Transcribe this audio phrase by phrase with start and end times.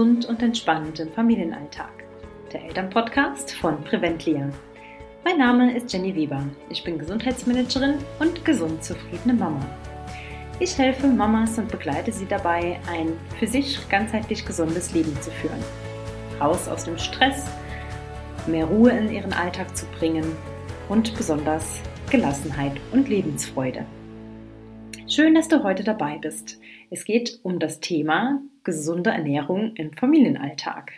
[0.00, 1.90] gesund und entspannt im Familienalltag.
[2.54, 4.48] Der Elternpodcast von Preventlia.
[5.26, 6.42] Mein Name ist Jenny Weber.
[6.70, 9.60] Ich bin Gesundheitsmanagerin und gesund zufriedene Mama.
[10.58, 15.62] Ich helfe Mamas und begleite sie dabei, ein für sich ganzheitlich gesundes Leben zu führen.
[16.40, 17.50] Raus aus dem Stress,
[18.46, 20.24] mehr Ruhe in ihren Alltag zu bringen
[20.88, 23.84] und besonders Gelassenheit und Lebensfreude.
[25.06, 26.58] Schön, dass du heute dabei bist.
[26.90, 30.92] Es geht um das Thema gesunde Ernährung im Familienalltag.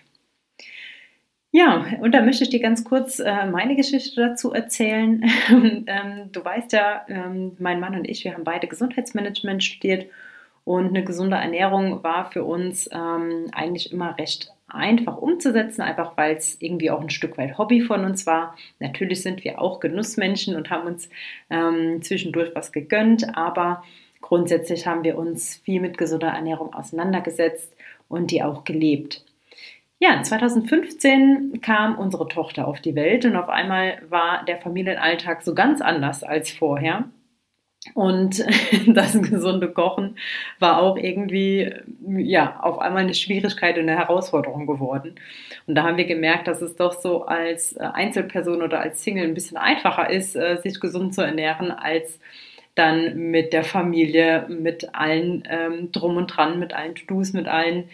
[1.55, 5.23] Ja, und da möchte ich dir ganz kurz äh, meine Geschichte dazu erzählen.
[5.51, 10.07] ähm, du weißt ja, ähm, mein Mann und ich, wir haben beide Gesundheitsmanagement studiert
[10.65, 16.37] und eine gesunde Ernährung war für uns ähm, eigentlich immer recht einfach umzusetzen, einfach weil
[16.37, 18.57] es irgendwie auch ein Stück weit Hobby von uns war.
[18.79, 21.11] Natürlich sind wir auch Genussmenschen und haben uns
[22.01, 23.83] zwischendurch was gegönnt, aber
[24.23, 27.75] Grundsätzlich haben wir uns viel mit gesunder Ernährung auseinandergesetzt
[28.09, 29.25] und die auch gelebt.
[29.99, 35.55] Ja, 2015 kam unsere Tochter auf die Welt und auf einmal war der Familienalltag so
[35.55, 37.05] ganz anders als vorher.
[37.95, 38.45] Und
[38.87, 40.17] das gesunde Kochen
[40.59, 45.17] war auch irgendwie, ja, auf einmal eine Schwierigkeit und eine Herausforderung geworden.
[45.67, 49.35] Und da haben wir gemerkt, dass es doch so als Einzelperson oder als Single ein
[49.35, 52.19] bisschen einfacher ist, äh, sich gesund zu ernähren, als
[52.75, 57.85] dann mit der Familie, mit allen ähm, drum und dran, mit allen To-Dos, mit allen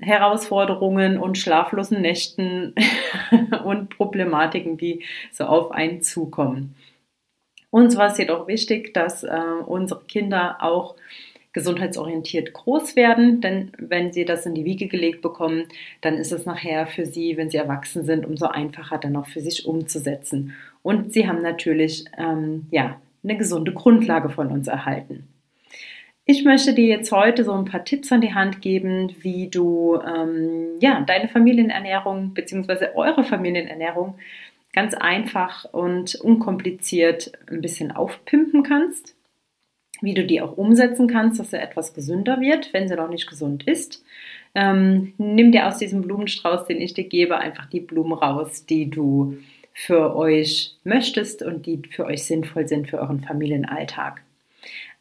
[0.00, 2.74] Herausforderungen und schlaflosen Nächten
[3.64, 6.74] und Problematiken, die so auf einen zukommen.
[7.70, 10.96] Uns war es jedoch wichtig, dass äh, unsere Kinder auch
[11.52, 15.64] gesundheitsorientiert groß werden, denn wenn sie das in die Wiege gelegt bekommen,
[16.02, 19.40] dann ist es nachher für sie, wenn sie erwachsen sind, umso einfacher dann auch für
[19.40, 20.54] sich umzusetzen.
[20.82, 25.28] Und sie haben natürlich ähm, ja eine gesunde Grundlage von uns erhalten.
[26.24, 29.96] Ich möchte dir jetzt heute so ein paar Tipps an die Hand geben, wie du
[30.00, 32.88] ähm, ja, deine Familienernährung bzw.
[32.96, 34.16] eure Familienernährung
[34.72, 39.14] ganz einfach und unkompliziert ein bisschen aufpimpen kannst,
[40.00, 43.28] wie du die auch umsetzen kannst, dass sie etwas gesünder wird, wenn sie noch nicht
[43.28, 44.04] gesund ist.
[44.56, 48.90] Ähm, nimm dir aus diesem Blumenstrauß, den ich dir gebe, einfach die Blumen raus, die
[48.90, 49.36] du
[49.78, 54.22] für euch möchtest und die für euch sinnvoll sind für euren Familienalltag.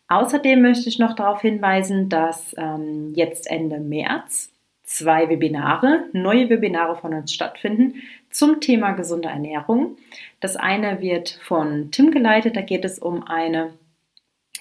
[0.09, 4.51] Außerdem möchte ich noch darauf hinweisen, dass ähm, jetzt Ende März
[4.83, 9.95] zwei Webinare, neue Webinare von uns stattfinden zum Thema gesunde Ernährung.
[10.41, 13.71] Das eine wird von Tim geleitet, da geht es um eine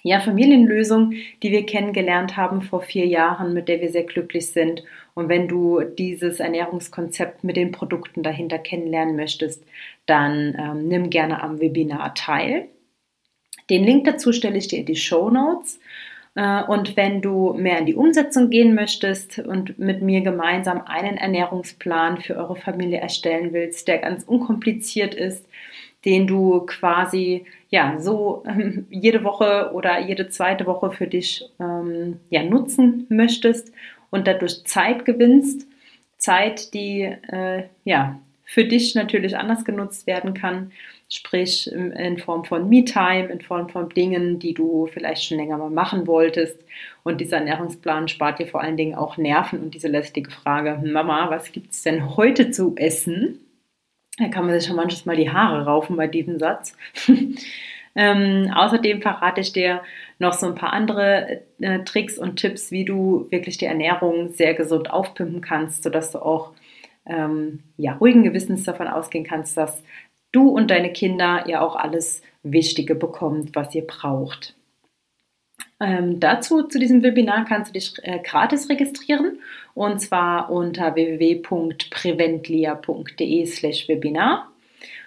[0.06, 4.84] ja, Familienlösung, die wir kennengelernt haben vor vier Jahren, mit der wir sehr glücklich sind.
[5.14, 9.64] Und wenn du dieses Ernährungskonzept mit den Produkten dahinter kennenlernen möchtest,
[10.04, 12.68] dann ähm, nimm gerne am Webinar teil.
[13.70, 15.80] Den Link dazu stelle ich dir in die Show Notes.
[16.34, 21.16] Äh, und wenn du mehr in die Umsetzung gehen möchtest und mit mir gemeinsam einen
[21.16, 25.46] Ernährungsplan für eure Familie erstellen willst, der ganz unkompliziert ist,
[26.04, 32.20] den du quasi ja so ähm, jede Woche oder jede zweite Woche für dich ähm,
[32.30, 33.72] ja nutzen möchtest
[34.10, 35.66] und dadurch Zeit gewinnst,
[36.18, 40.70] Zeit, die äh, ja für dich natürlich anders genutzt werden kann,
[41.08, 45.70] sprich in Form von Me-Time, in Form von Dingen, die du vielleicht schon länger mal
[45.70, 46.58] machen wolltest.
[47.02, 51.30] Und dieser Ernährungsplan spart dir vor allen Dingen auch Nerven und diese lästige Frage, Mama,
[51.30, 53.40] was gibt es denn heute zu essen?
[54.18, 56.76] Da kann man sich schon manches Mal die Haare raufen bei diesem Satz.
[57.96, 59.82] ähm, außerdem verrate ich dir
[60.18, 64.54] noch so ein paar andere äh, Tricks und Tipps, wie du wirklich die Ernährung sehr
[64.54, 66.52] gesund aufpimpen kannst, sodass du auch
[67.06, 69.82] ähm, ja, ruhigen Gewissens davon ausgehen kannst, dass
[70.32, 74.54] du und deine Kinder ja auch alles Wichtige bekommt, was ihr braucht.
[75.84, 79.40] Ähm, dazu, zu diesem Webinar, kannst du dich äh, gratis registrieren
[79.74, 84.50] und zwar unter www.preventlia.de slash Webinar.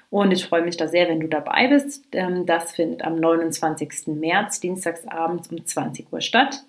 [0.09, 2.05] Und ich freue mich da sehr, wenn du dabei bist.
[2.11, 4.05] Ähm, das findet am 29.
[4.07, 6.63] März, dienstagsabends um 20 Uhr statt.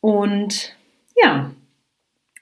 [0.00, 0.76] Und
[1.22, 1.50] ja,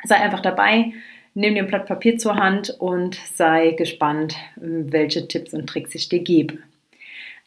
[0.03, 0.93] sei einfach dabei,
[1.35, 6.09] nimm dir ein Blatt Papier zur Hand und sei gespannt, welche Tipps und Tricks ich
[6.09, 6.59] dir gebe.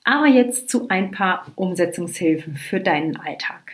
[0.04, 3.74] Aber jetzt zu ein paar Umsetzungshilfen für deinen Alltag.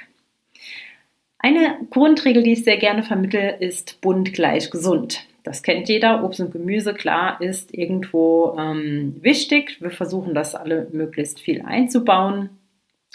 [1.39, 5.25] Eine Grundregel, die ich sehr gerne vermittle, ist bunt gleich gesund.
[5.43, 6.25] Das kennt jeder.
[6.25, 9.81] Obst und Gemüse, klar, ist irgendwo ähm, wichtig.
[9.81, 12.49] Wir versuchen das alle möglichst viel einzubauen.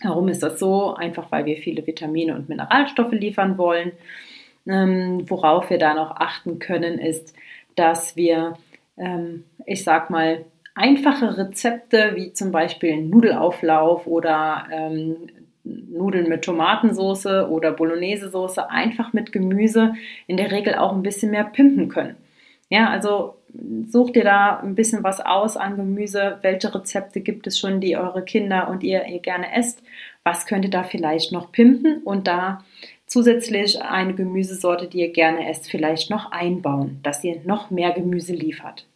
[0.02, 0.94] Warum ist das so?
[0.94, 3.92] Einfach weil wir viele Vitamine und Mineralstoffe liefern wollen.
[4.66, 7.34] Ähm, worauf wir da noch achten können, ist,
[7.74, 8.56] dass wir,
[8.96, 10.44] ähm, ich sag mal,
[10.74, 15.16] einfache Rezepte wie zum Beispiel Nudelauflauf oder ähm,
[15.64, 19.94] Nudeln mit Tomatensauce oder Bolognese-Soße einfach mit Gemüse
[20.26, 22.16] in der Regel auch ein bisschen mehr pimpen können.
[22.68, 23.36] Ja, also
[23.86, 26.38] sucht ihr da ein bisschen was aus an Gemüse.
[26.40, 29.82] Welche Rezepte gibt es schon, die eure Kinder und ihr, ihr gerne esst?
[30.24, 32.64] Was könnt ihr da vielleicht noch pimpen und da
[33.12, 38.32] zusätzlich eine Gemüsesorte, die ihr gerne esst, vielleicht noch einbauen, dass ihr noch mehr Gemüse
[38.32, 38.86] liefert.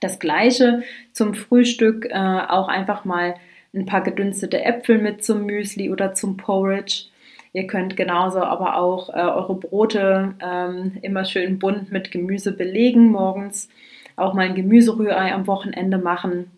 [0.00, 0.82] Das gleiche
[1.12, 3.34] zum Frühstück, äh, auch einfach mal
[3.74, 7.06] ein paar gedünstete Äpfel mit zum Müsli oder zum Porridge.
[7.52, 13.10] Ihr könnt genauso aber auch äh, eure Brote ähm, immer schön bunt mit Gemüse belegen
[13.10, 13.68] morgens.
[14.16, 16.50] Auch mal ein Gemüserührei am Wochenende machen.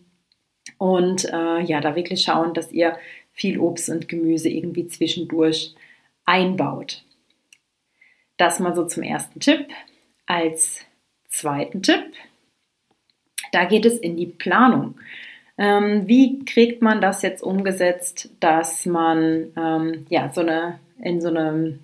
[0.76, 2.96] Und äh, ja, da wirklich schauen, dass ihr
[3.32, 5.74] viel Obst und Gemüse irgendwie zwischendurch
[6.24, 7.04] einbaut.
[8.36, 9.66] Das mal so zum ersten Tipp.
[10.26, 10.84] Als
[11.28, 12.12] zweiten Tipp,
[13.52, 14.94] da geht es in die Planung.
[15.56, 21.28] Ähm, wie kriegt man das jetzt umgesetzt, dass man ähm, ja so eine in so
[21.28, 21.80] einem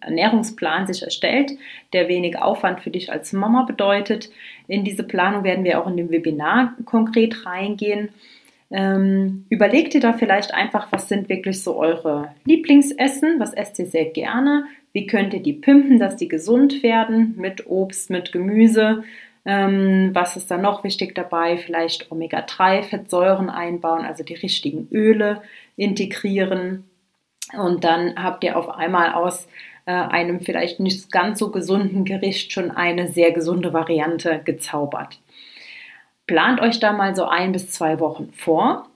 [0.00, 1.52] Ernährungsplan sich erstellt,
[1.92, 4.30] der wenig Aufwand für dich als Mama bedeutet.
[4.66, 8.08] In diese Planung werden wir auch in dem Webinar konkret reingehen.
[8.70, 13.86] Ähm, überlegt ihr da vielleicht einfach, was sind wirklich so eure Lieblingsessen, was esst ihr
[13.86, 19.04] sehr gerne, wie könnt ihr die pimpen, dass die gesund werden mit Obst, mit Gemüse,
[19.46, 21.56] ähm, was ist da noch wichtig dabei?
[21.56, 25.42] Vielleicht Omega-3-Fettsäuren einbauen, also die richtigen Öle
[25.76, 26.84] integrieren.
[27.56, 29.46] Und dann habt ihr auf einmal aus
[29.86, 35.20] äh, einem vielleicht nicht ganz so gesunden Gericht schon eine sehr gesunde Variante gezaubert.
[36.26, 38.88] Plant euch da mal so ein bis zwei Wochen vor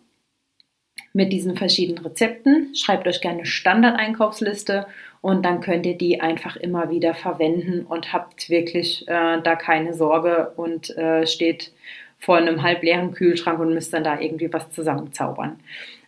[1.12, 2.75] mit diesen verschiedenen Rezepten.
[2.75, 4.87] Schreibt euch gerne Standardeinkaufsliste
[5.20, 9.94] und dann könnt ihr die einfach immer wieder verwenden und habt wirklich äh, da keine
[9.94, 11.72] Sorge und äh, steht
[12.19, 15.61] vor einem halbleeren Kühlschrank und müsst dann da irgendwie was zusammenzaubern.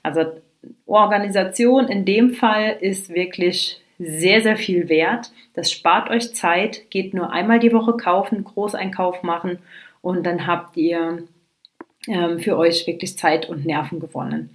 [0.03, 0.25] Also
[0.87, 5.31] Organisation in dem Fall ist wirklich sehr, sehr viel wert.
[5.55, 9.59] Das spart euch Zeit, geht nur einmal die Woche kaufen, Großeinkauf machen
[10.01, 11.25] und dann habt ihr
[12.39, 14.51] für euch wirklich Zeit und Nerven gewonnen.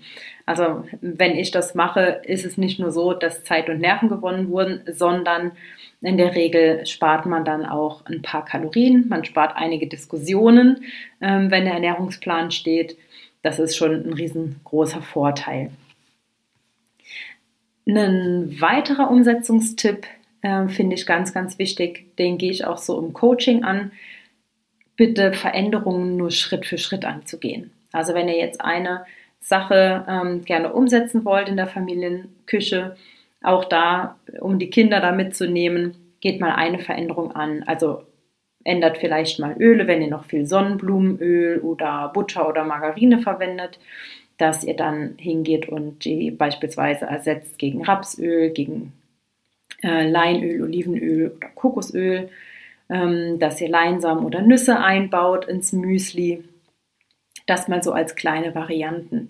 [0.45, 4.49] Also wenn ich das mache, ist es nicht nur so, dass Zeit und Nerven gewonnen
[4.49, 5.53] wurden, sondern
[6.01, 10.83] in der Regel spart man dann auch ein paar Kalorien, man spart einige Diskussionen,
[11.21, 12.97] ähm, wenn der Ernährungsplan steht.
[13.41, 15.71] Das ist schon ein riesengroßer Vorteil.
[17.87, 20.05] Ein weiterer Umsetzungstipp
[20.41, 23.91] äh, finde ich ganz, ganz wichtig, den gehe ich auch so im Coaching an,
[24.97, 27.71] bitte Veränderungen nur Schritt für Schritt anzugehen.
[27.93, 29.05] Also wenn ihr jetzt eine
[29.39, 32.97] Sache ähm, gerne umsetzen wollt in der Familienküche,
[33.41, 37.63] auch da, um die Kinder da mitzunehmen, geht mal eine Veränderung an.
[37.63, 38.03] Also
[38.63, 43.79] ändert vielleicht mal Öle, wenn ihr noch viel Sonnenblumenöl oder Butter oder Margarine verwendet,
[44.37, 48.93] dass ihr dann hingeht und die beispielsweise ersetzt gegen Rapsöl, gegen
[49.83, 52.29] äh, Leinöl, Olivenöl oder Kokosöl
[52.89, 56.43] dass ihr Leinsamen oder Nüsse einbaut ins Müsli.
[57.45, 59.29] Das mal so als kleine Varianten.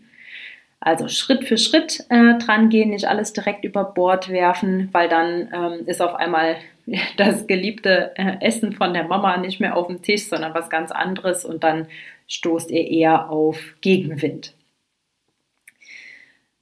[0.79, 5.49] Also Schritt für Schritt äh, dran gehen, nicht alles direkt über Bord werfen, weil dann
[5.51, 6.57] ähm, ist auf einmal
[7.17, 10.91] das geliebte äh, Essen von der Mama nicht mehr auf dem Tisch, sondern was ganz
[10.91, 11.87] anderes und dann
[12.27, 14.53] stoßt ihr eher auf Gegenwind.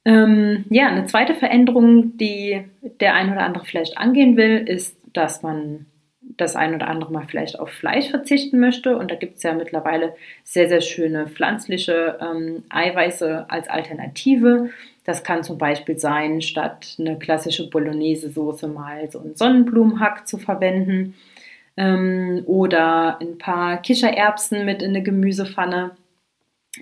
[0.06, 2.64] Ähm, ja, eine zweite Veränderung, die
[3.00, 5.86] der ein oder andere vielleicht angehen will, ist, dass man
[6.36, 8.96] das ein oder andere Mal vielleicht auf Fleisch verzichten möchte.
[8.96, 10.14] Und da gibt es ja mittlerweile
[10.44, 14.70] sehr, sehr schöne pflanzliche ähm, Eiweiße als Alternative.
[15.04, 21.14] Das kann zum Beispiel sein, statt eine klassische Bolognese-Soße mal so einen Sonnenblumenhack zu verwenden
[21.76, 25.92] ähm, oder ein paar Kichererbsen mit in eine Gemüsepfanne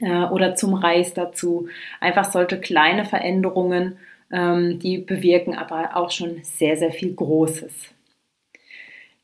[0.01, 1.69] äh, oder zum Reis dazu.
[2.01, 3.99] Einfach solche kleine Veränderungen,
[4.33, 7.94] ähm, die bewirken aber auch schon sehr, sehr viel Großes.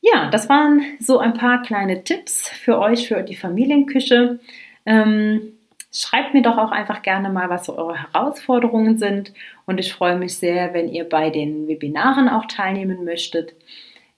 [0.01, 4.39] Ja, das waren so ein paar kleine Tipps für euch, für die Familienküche.
[4.85, 5.53] Ähm,
[5.93, 9.31] schreibt mir doch auch einfach gerne mal, was so eure Herausforderungen sind.
[9.65, 13.53] Und ich freue mich sehr, wenn ihr bei den Webinaren auch teilnehmen möchtet.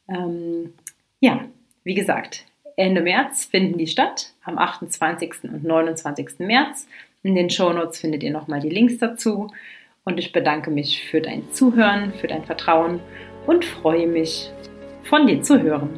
[0.07, 0.73] Ähm,
[1.19, 1.41] ja,
[1.83, 2.45] wie gesagt,
[2.77, 5.43] Ende März finden die statt, am 28.
[5.43, 6.39] und 29.
[6.39, 6.87] März.
[7.23, 9.51] In den Shownotes findet ihr nochmal die Links dazu.
[10.05, 12.99] Und ich bedanke mich für dein Zuhören, für dein Vertrauen
[13.47, 14.51] und freue mich
[15.09, 15.89] von dir zu hören.